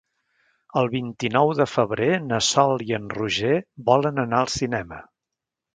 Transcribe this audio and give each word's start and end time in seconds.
El 0.79 0.87
vint-i-nou 0.93 1.51
de 1.59 1.67
febrer 1.73 2.09
na 2.31 2.41
Sol 2.49 2.85
i 2.89 2.99
en 3.01 3.07
Roger 3.19 3.55
volen 3.93 4.23
anar 4.27 4.45
al 4.45 4.55
cinema. 4.61 5.05